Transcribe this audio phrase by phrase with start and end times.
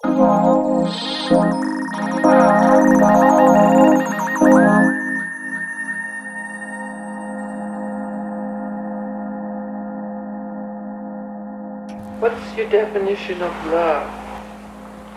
[0.00, 0.14] What's
[12.56, 14.08] your definition of love?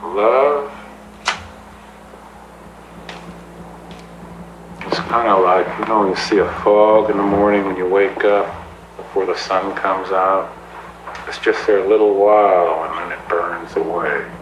[0.04, 0.72] Love
[4.88, 7.76] It's kind of like, you know, when you see a fog in the morning when
[7.76, 8.48] you wake up
[8.98, 10.52] before the sun comes out.
[11.28, 14.41] It's just there a little while and then it burns away.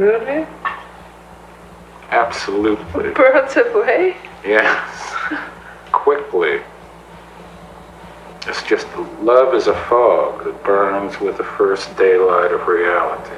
[0.00, 0.46] Really?
[2.08, 3.12] Absolutely.
[3.74, 4.16] Away?
[4.42, 5.14] Yes.
[5.92, 6.62] Quickly.
[8.46, 8.86] It's just
[9.20, 13.36] love is a fog that burns with the first daylight of reality.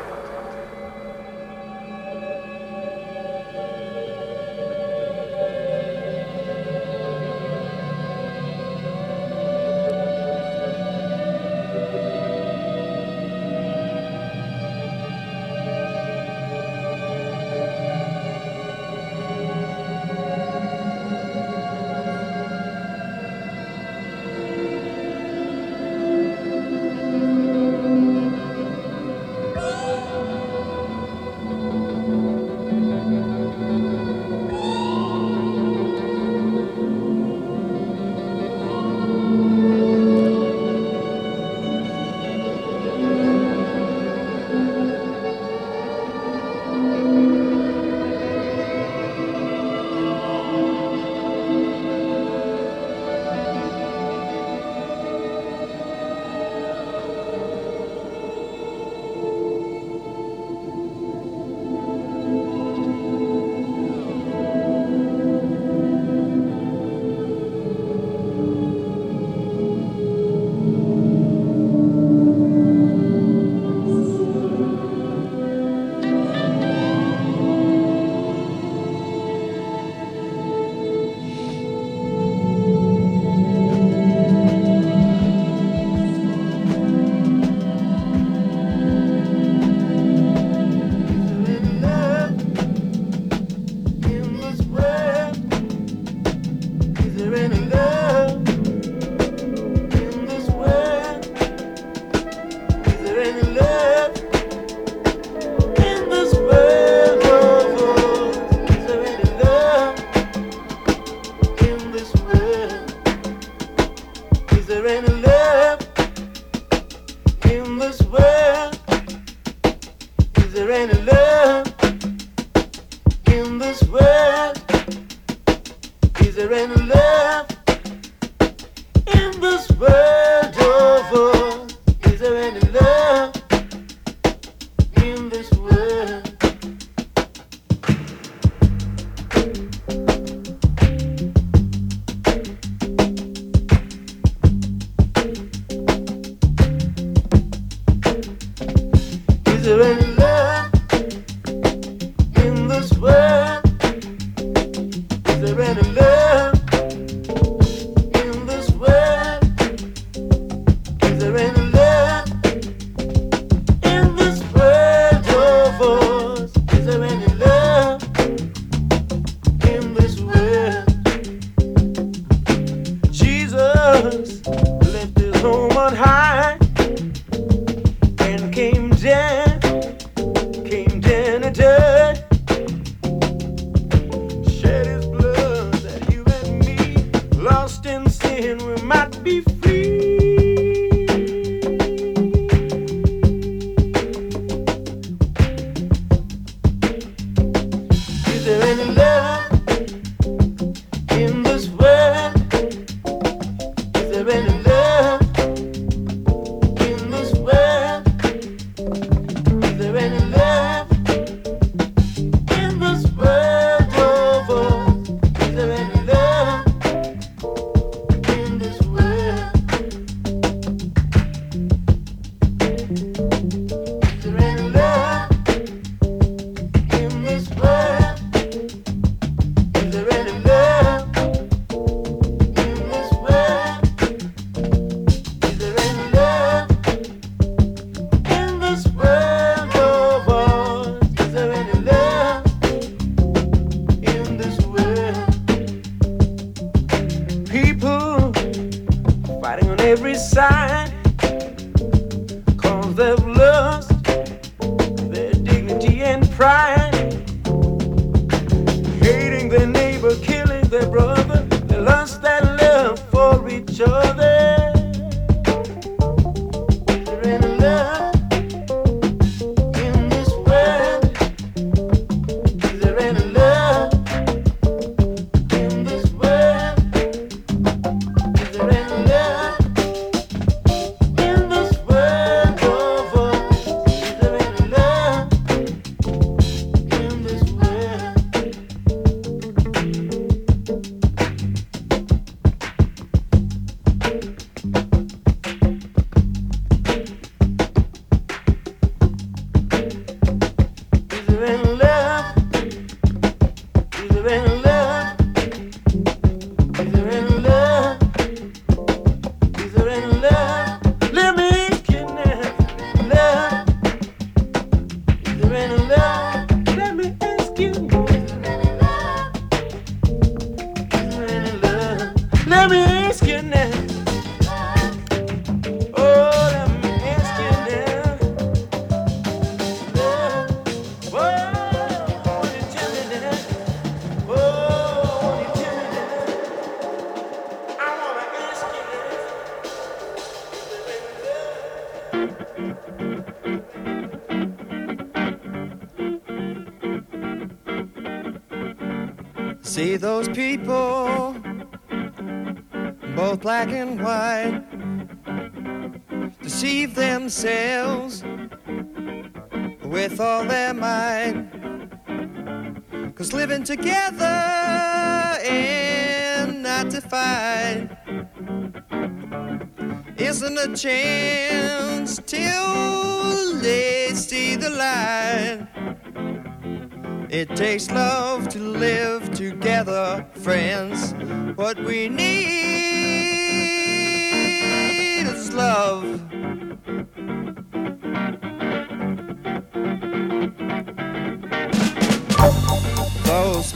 [249.82, 250.91] every sign.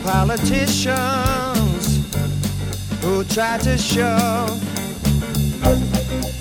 [0.03, 1.87] Politicians
[3.03, 4.61] who try to shove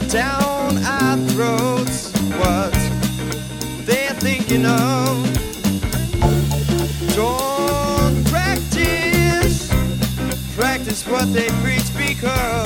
[0.09, 2.73] down our throats what
[3.85, 5.23] they're thinking of.
[7.15, 9.69] Don't practice,
[10.55, 12.64] practice what they preach because.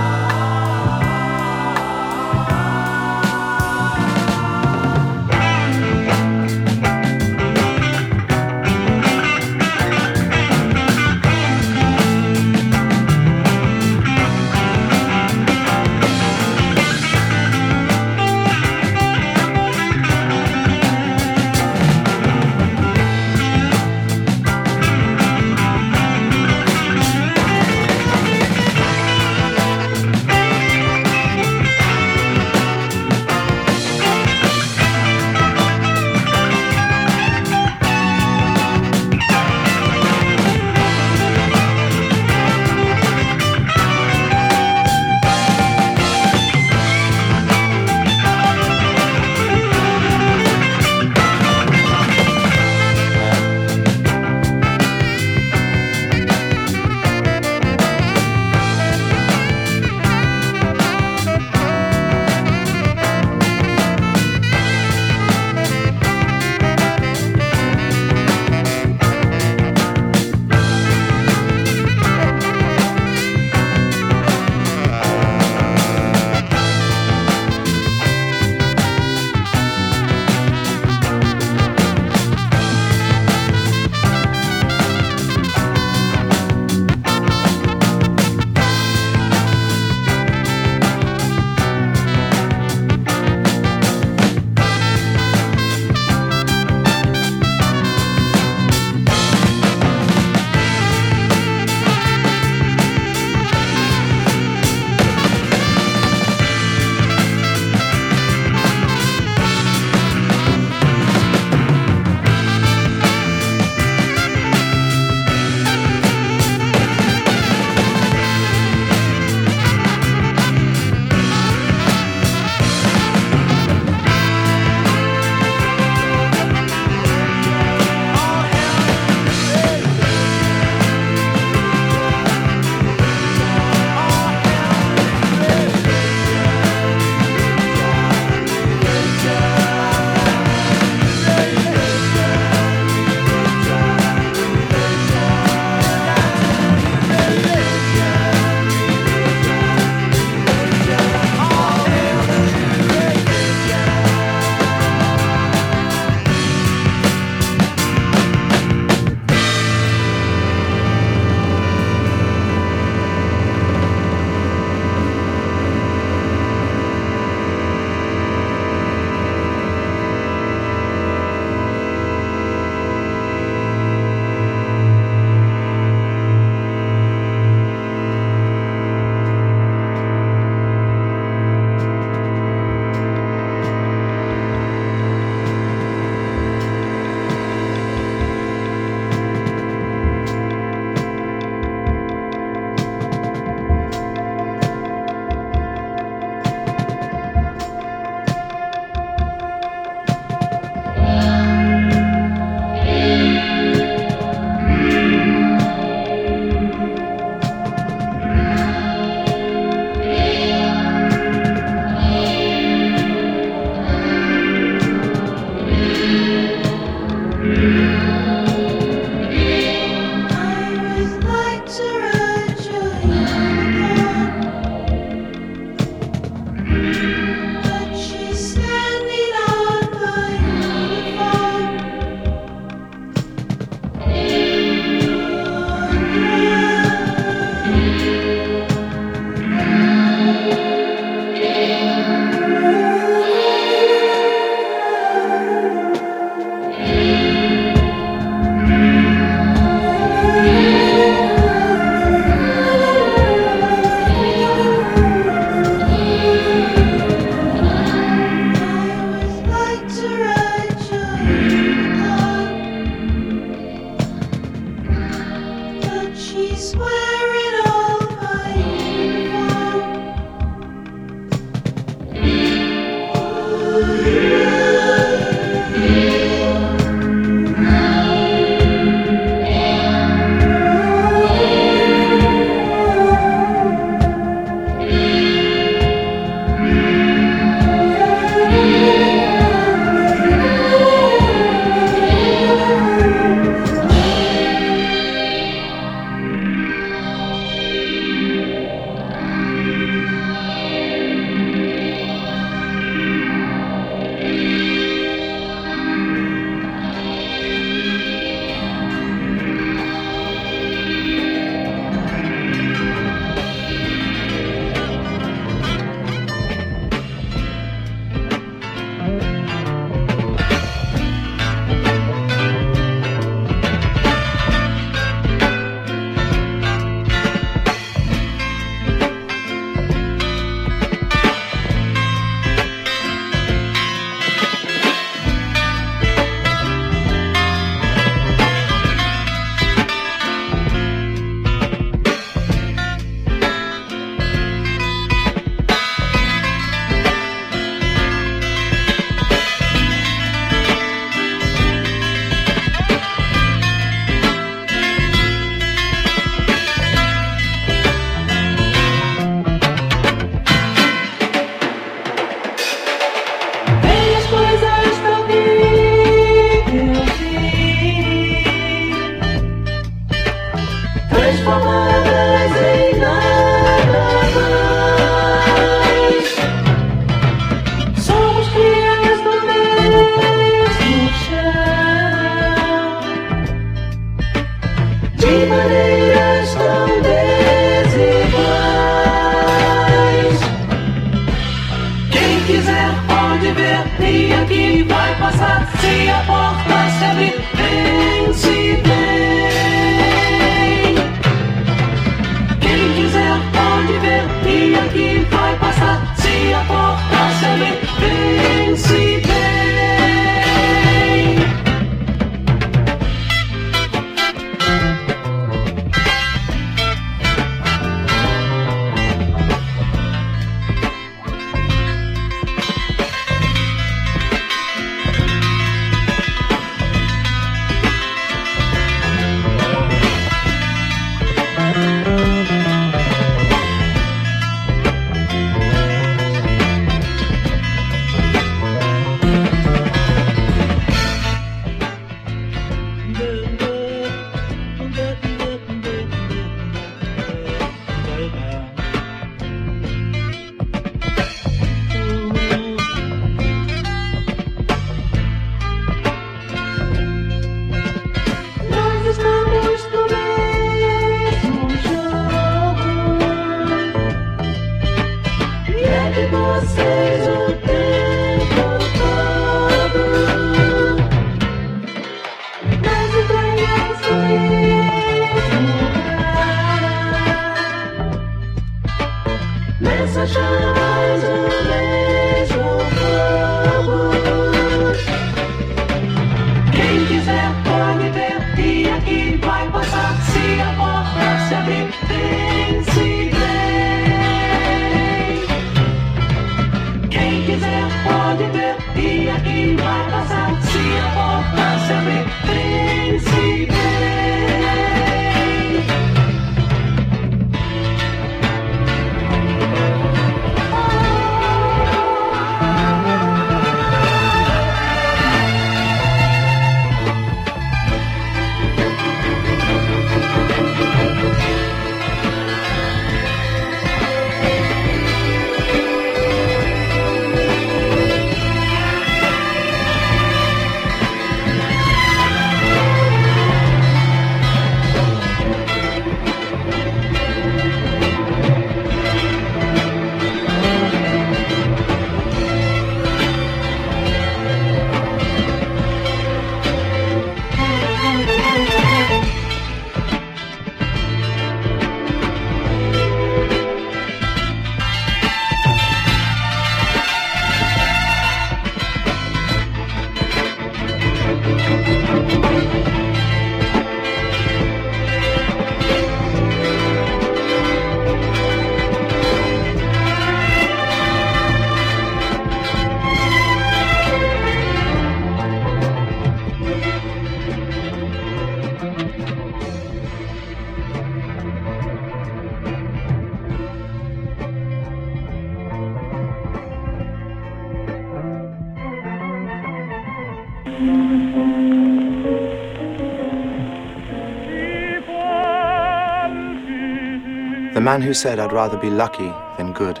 [597.86, 600.00] Man who said I'd rather be lucky than good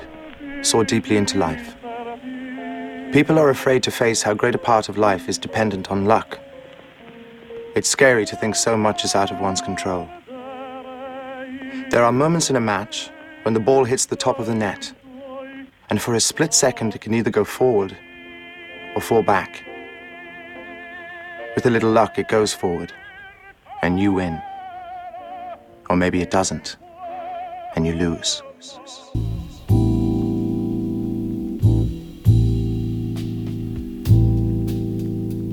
[0.62, 1.76] saw deeply into life.
[3.12, 6.40] People are afraid to face how great a part of life is dependent on luck.
[7.76, 10.08] It's scary to think so much is out of one's control.
[11.90, 13.08] There are moments in a match
[13.42, 14.92] when the ball hits the top of the net,
[15.88, 17.96] and for a split second it can either go forward
[18.96, 19.62] or fall back.
[21.54, 22.92] With a little luck, it goes forward,
[23.80, 24.42] and you win.
[25.88, 26.76] Or maybe it doesn't,
[27.76, 28.42] and you lose.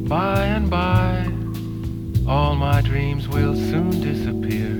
[0.07, 1.29] By and by,
[2.25, 4.71] all my dreams will soon disappear.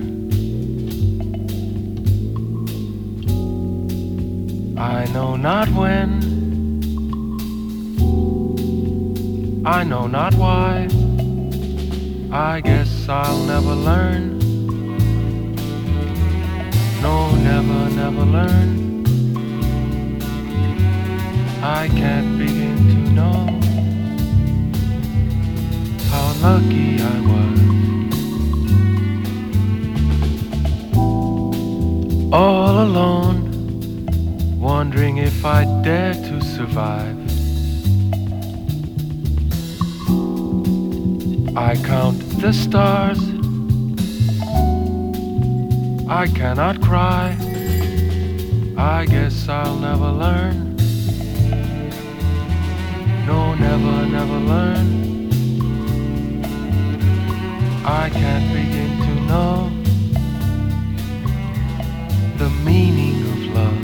[4.78, 6.32] I know not when,
[9.66, 10.88] I know not why.
[12.32, 14.33] I guess I'll never learn.
[17.04, 19.04] No, never, never learn.
[21.62, 23.60] I can't begin to know
[26.08, 27.60] how lucky I was.
[32.32, 33.38] All alone,
[34.58, 37.18] wondering if I'd dare to survive.
[41.54, 43.33] I count the stars.
[46.08, 47.34] I cannot cry.
[48.76, 50.76] I guess I'll never learn.
[53.26, 55.30] No, never, never learn.
[57.86, 59.70] I can't begin to know
[62.36, 63.80] the meaning of love.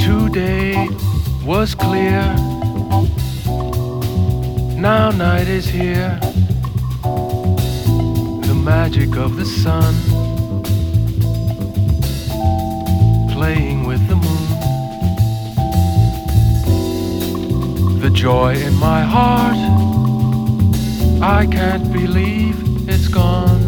[0.00, 0.88] Today
[1.44, 2.49] was clear.
[4.80, 6.18] Now night is here.
[7.02, 9.94] The magic of the sun
[13.30, 14.48] playing with the moon.
[18.00, 19.58] The joy in my heart,
[21.20, 23.60] I can't believe it's gone.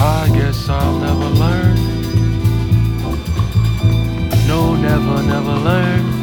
[0.00, 1.76] I guess I'll never learn.
[4.48, 6.19] No, never, never learn.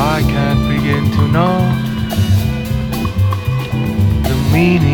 [0.00, 1.58] I can't begin to know
[4.28, 4.87] the meaning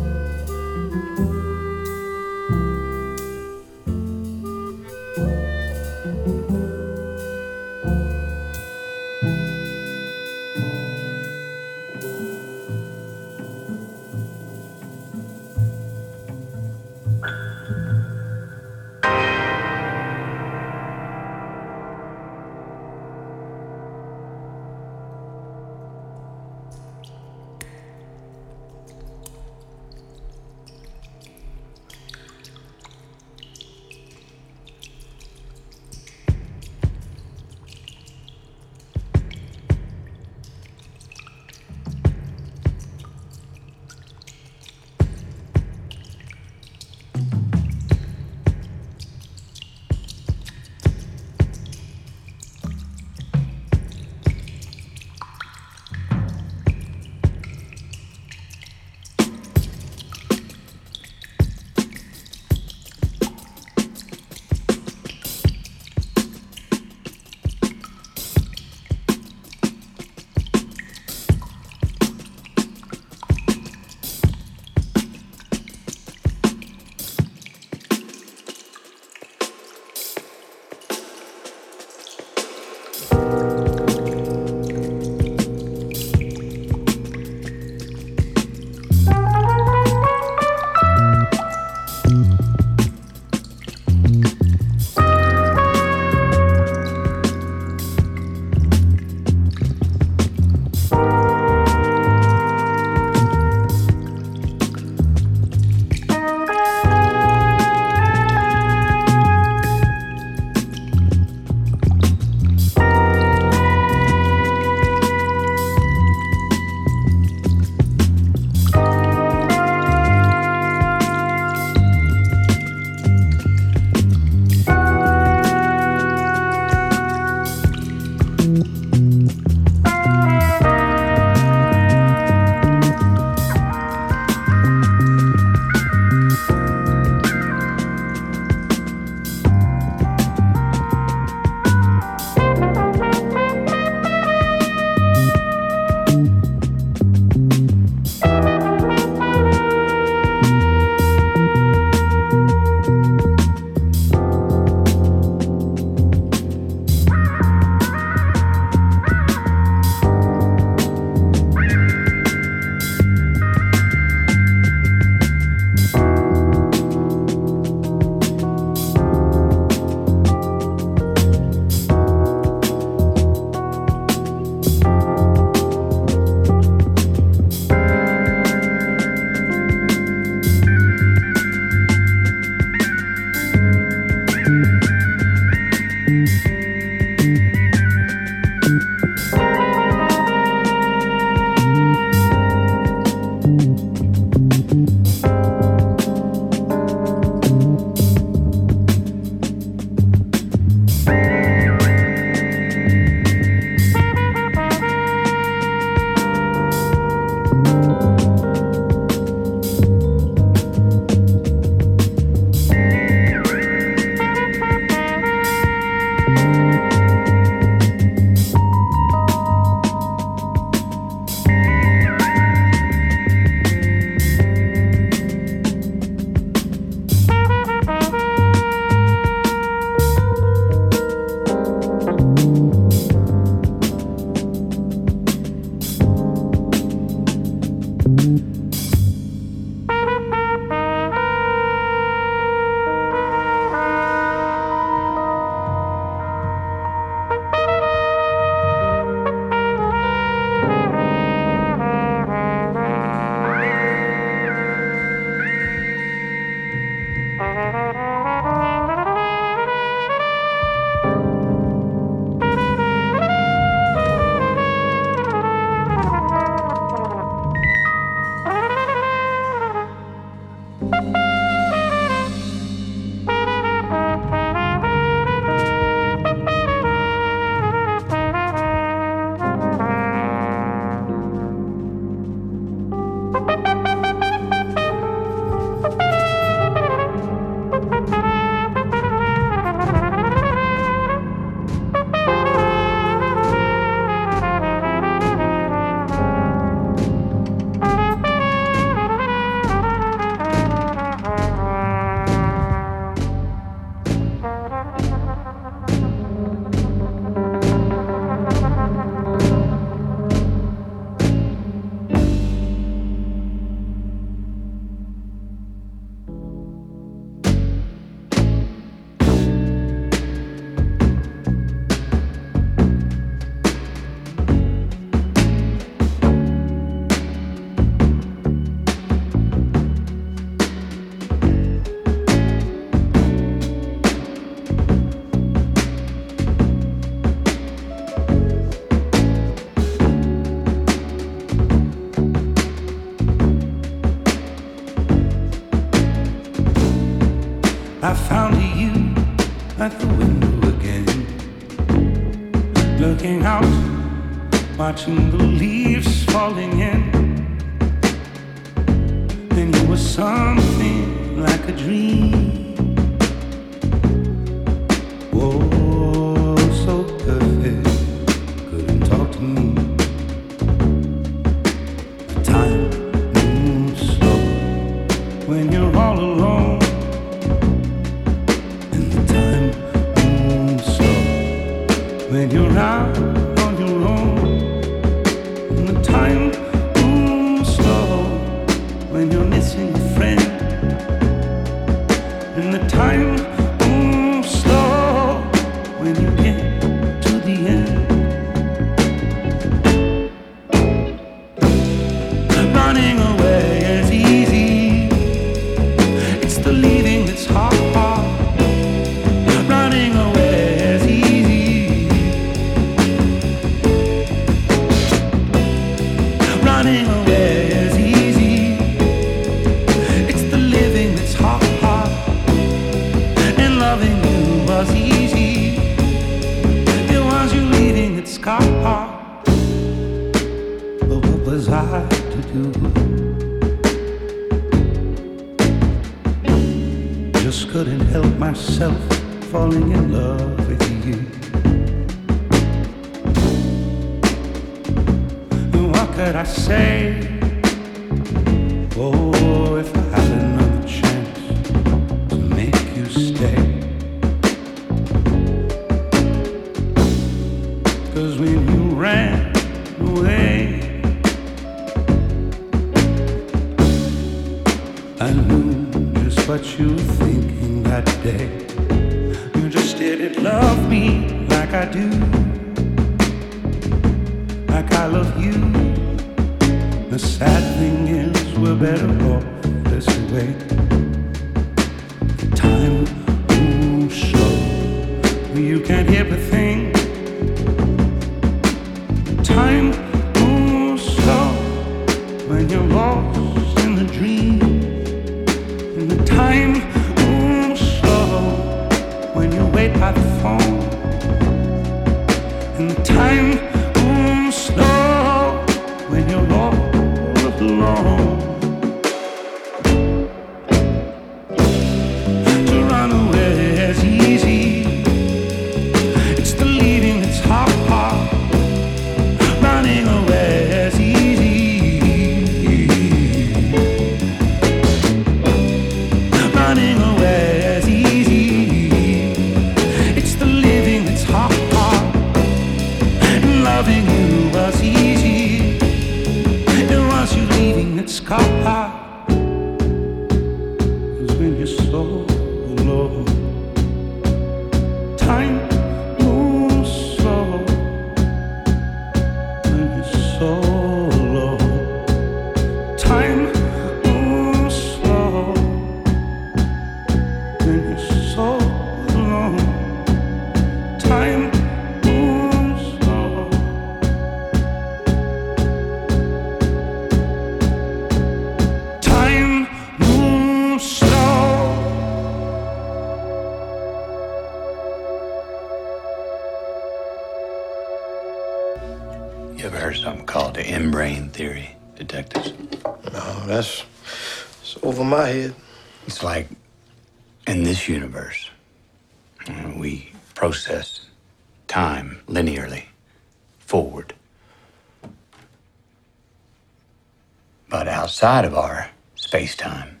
[598.26, 600.00] outside of our space time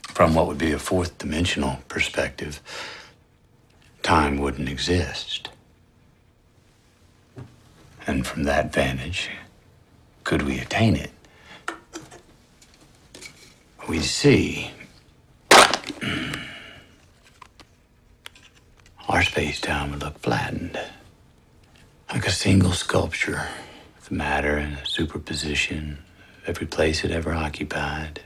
[0.00, 2.58] from what would be a fourth dimensional perspective,
[4.02, 5.50] time wouldn't exist.
[8.06, 9.28] And from that vantage,
[10.24, 11.10] could we attain it?
[13.86, 14.70] We see
[19.06, 20.80] our space time would look flattened,
[22.10, 23.46] like a single sculpture
[23.96, 25.98] with matter in a superposition
[26.48, 28.22] every place it ever occupied.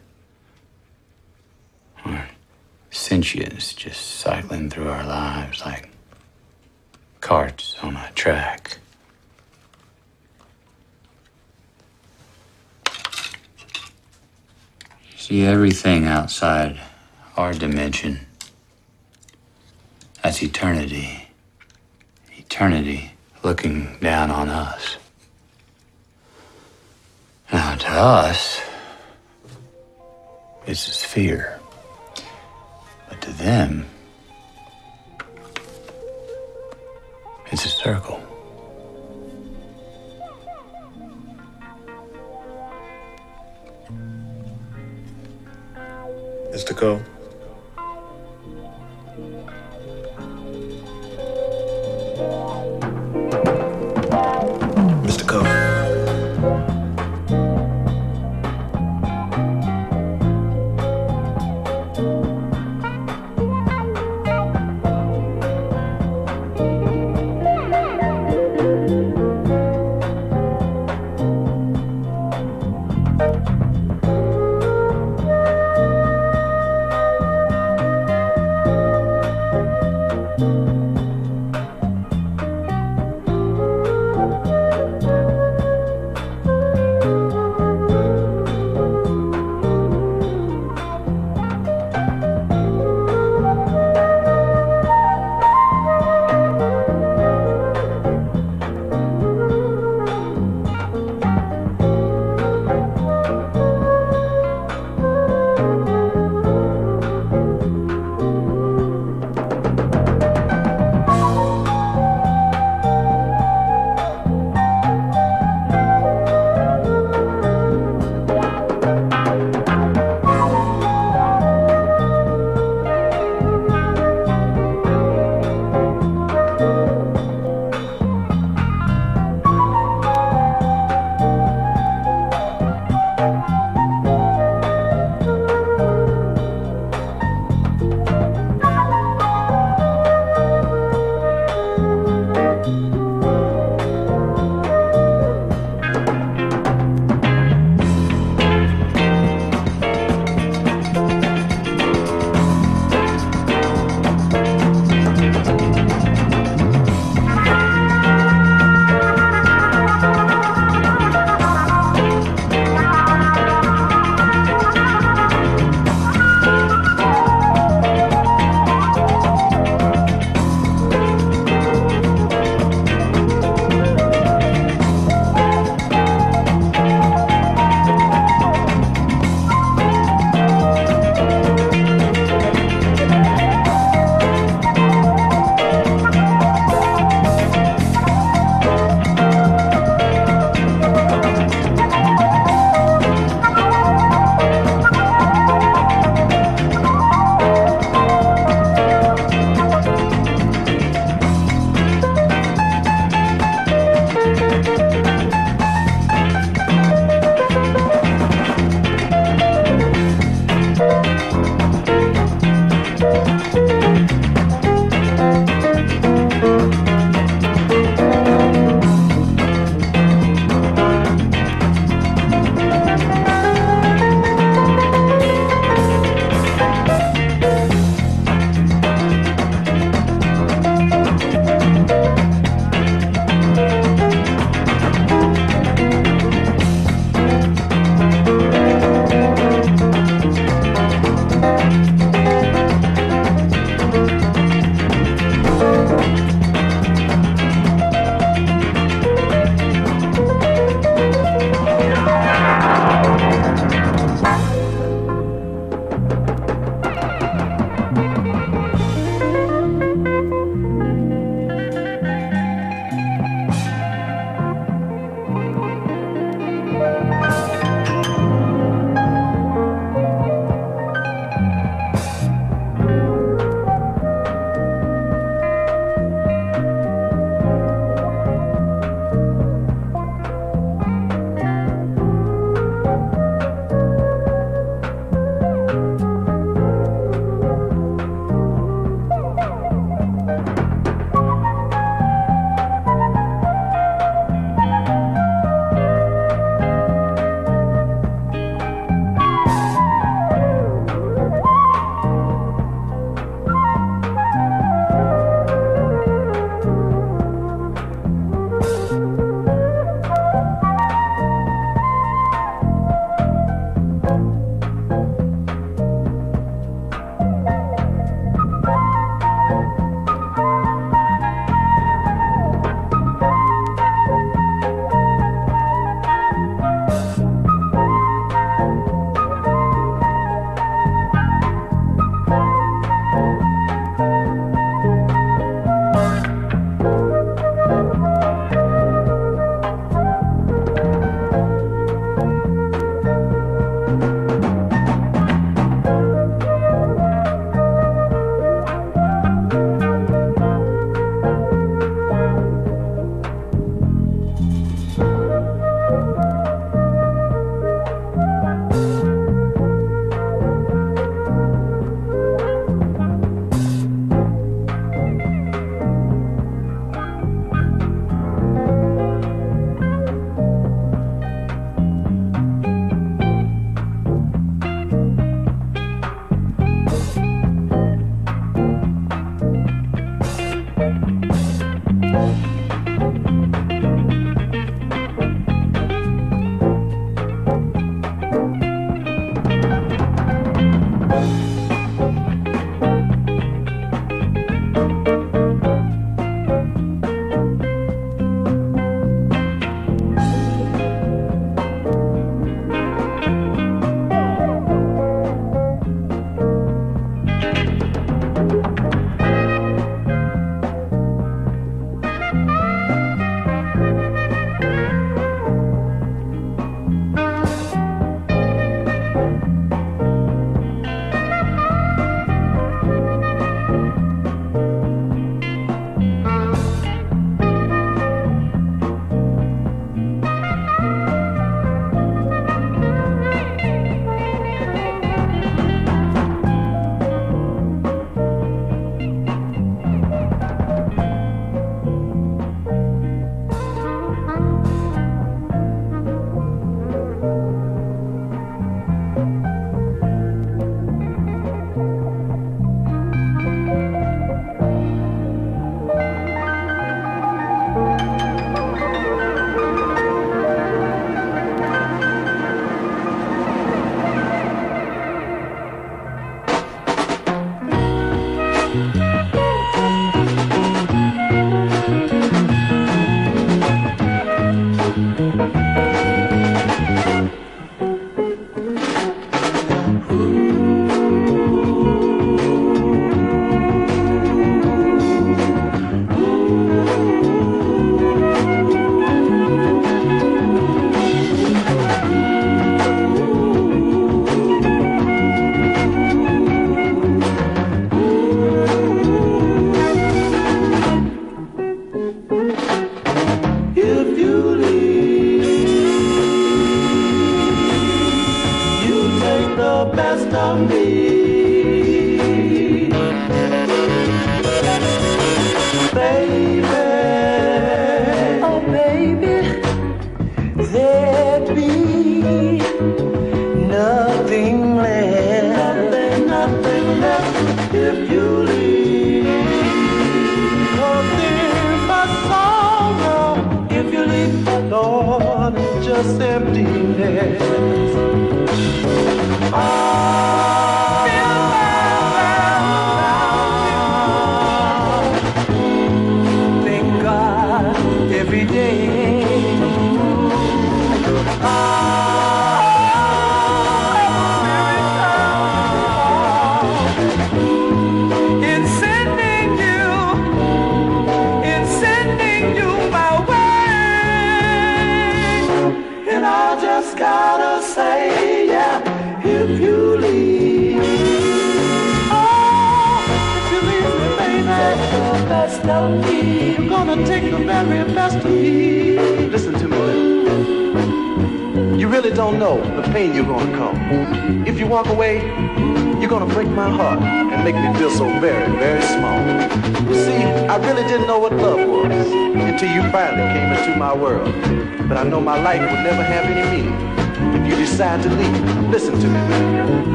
[2.06, 2.28] Or
[2.90, 5.90] sentience just cycling through our lives like
[7.20, 8.78] carts on a track.
[15.16, 16.80] See everything outside
[17.36, 18.20] our dimension.
[20.22, 21.28] That's eternity.
[22.36, 23.12] Eternity
[23.42, 24.98] looking down on us.
[27.52, 28.62] Now, to us,
[30.66, 31.60] it's a sphere.
[33.10, 33.84] But to them,
[37.50, 38.20] it's a circle.
[46.52, 46.74] Mr.
[46.74, 47.02] Cohle.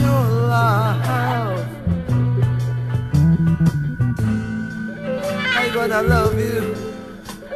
[0.00, 1.66] your life.
[5.56, 6.74] I'm gonna love you,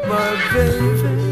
[0.08, 1.31] my baby.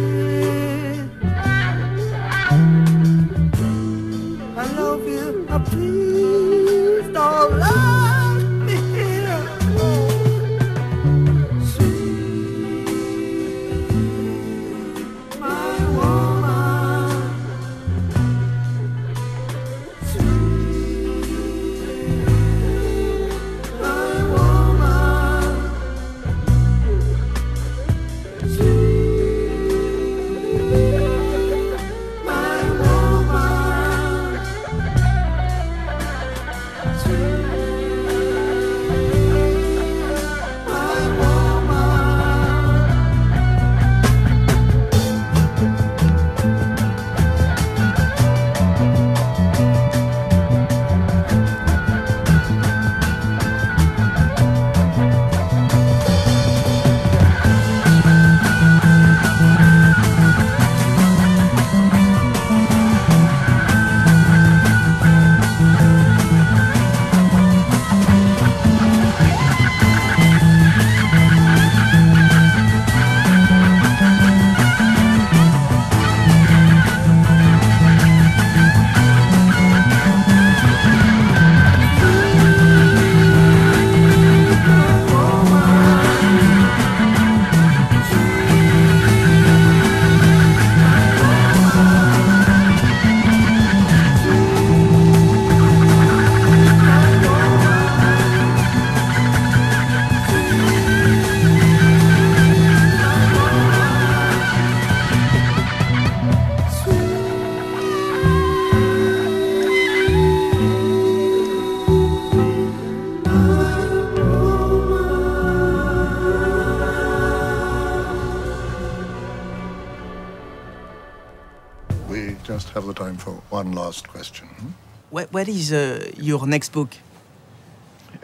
[125.21, 126.97] What, what is uh, your next book?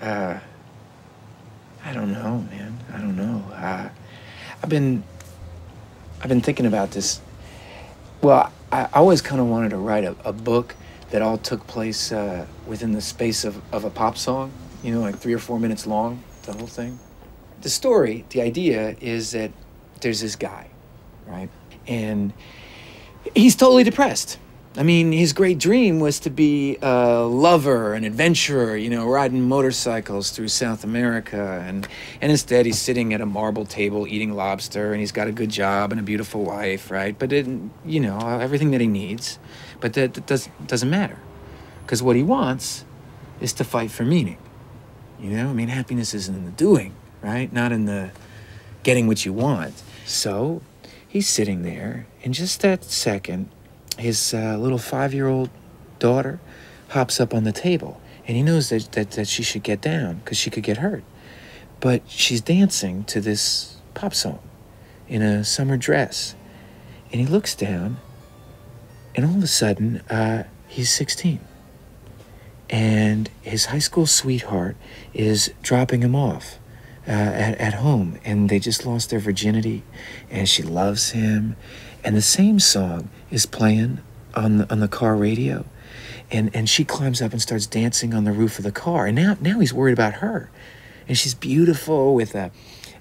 [0.01, 0.39] Uh,
[1.85, 2.79] I don't know, man.
[2.91, 3.45] I don't know.
[3.53, 3.91] Uh,
[4.63, 5.05] I've been,
[6.23, 7.21] I've been thinking about this.
[8.23, 10.75] Well, I always kind of wanted to write a, a book
[11.11, 14.51] that all took place uh, within the space of, of a pop song.
[14.83, 16.99] You know, like three or four minutes long, the whole thing.
[17.61, 19.51] The story, the idea is that
[20.01, 20.71] there's this guy,
[21.27, 21.51] right,
[21.87, 22.33] and
[23.35, 24.39] he's totally depressed.
[24.79, 29.41] I mean, his great dream was to be a lover, an adventurer, you know, riding
[29.41, 31.65] motorcycles through South America.
[31.67, 31.89] And,
[32.21, 35.49] and instead, he's sitting at a marble table eating lobster, and he's got a good
[35.49, 37.19] job and a beautiful wife, right?
[37.19, 37.47] But, it,
[37.87, 39.39] you know, everything that he needs.
[39.81, 41.19] But that, that does, doesn't matter.
[41.83, 42.85] Because what he wants
[43.41, 44.39] is to fight for meaning.
[45.19, 47.51] You know, I mean, happiness isn't in the doing, right?
[47.51, 48.11] Not in the
[48.83, 49.83] getting what you want.
[50.05, 50.61] So
[51.09, 53.49] he's sitting there, and just that second,
[53.99, 55.51] his uh, little five year old
[55.99, 56.41] daughter
[56.91, 60.17] hops up on the table, and he knows that, that, that she should get down
[60.17, 61.05] because she could get hurt.
[61.81, 64.41] But she's dancing to this pop song
[65.09, 66.35] in a summer dress.
[67.13, 67.99] And he looks down,
[69.15, 71.41] and all of a sudden, uh, he's 16
[72.69, 74.77] and his high school sweetheart
[75.15, 76.59] is dropping him off
[77.07, 79.83] uh, at, at home and they just lost their virginity
[80.31, 81.57] and she loves him
[82.03, 84.01] and the same song is playing
[84.35, 85.65] on the, on the car radio
[86.31, 89.17] and, and she climbs up and starts dancing on the roof of the car and
[89.17, 90.51] now, now he's worried about her
[91.09, 92.51] and she's beautiful with a,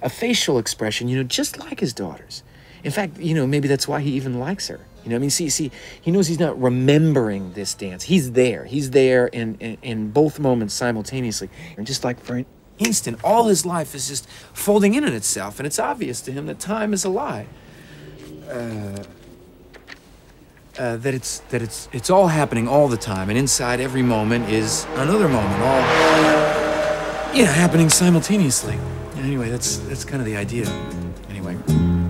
[0.01, 2.43] a facial expression you know just like his daughter's
[2.83, 5.29] in fact you know maybe that's why he even likes her you know, I mean,
[5.29, 5.69] see, see,
[6.01, 8.03] he knows he's not remembering this dance.
[8.03, 8.65] He's there.
[8.65, 11.47] He's there in, in, in both moments simultaneously.
[11.77, 12.47] And just like for an
[12.79, 16.47] instant, all his life is just folding in on itself, and it's obvious to him
[16.47, 17.45] that time is a lie.
[18.49, 19.03] Uh,
[20.79, 24.49] uh, that it's that it's it's all happening all the time, and inside every moment
[24.49, 25.81] is another moment, all
[27.35, 28.77] yeah, happening simultaneously.
[29.17, 30.67] Anyway, that's that's kind of the idea.
[31.29, 32.04] Anyway.